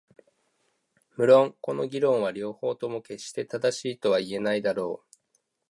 [1.15, 5.17] 無論この議論は両方とも決して正しいとは言えないだろう。